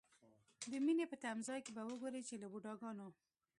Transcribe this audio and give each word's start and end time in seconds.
د 0.71 0.73
مینې 0.85 1.05
په 1.11 1.17
تمځای 1.23 1.59
کې 1.65 1.71
به 1.77 1.81
وګورئ 1.89 2.21
چې 2.27 2.35
له 2.41 2.47
بوډاګانو. 2.51 3.07